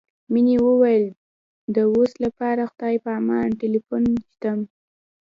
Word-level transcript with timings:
مينې 0.31 0.55
وويل 0.67 1.05
د 1.75 1.77
اوس 1.91 2.11
لپاره 2.25 2.61
خدای 2.71 2.95
په 3.03 3.09
امان 3.19 3.47
ټليفون 3.61 4.03
ږدم. 4.29 4.59